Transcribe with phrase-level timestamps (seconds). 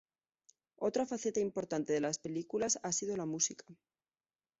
[0.79, 3.63] Otra faceta importante de las películas ha sido la música.